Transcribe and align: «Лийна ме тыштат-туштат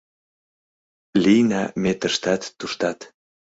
«Лийна 1.23 1.63
ме 1.81 1.91
тыштат-туштат 1.99 2.99